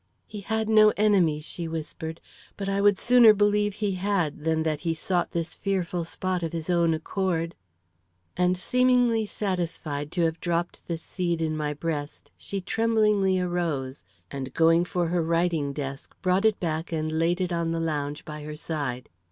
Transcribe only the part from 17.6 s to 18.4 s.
the lounge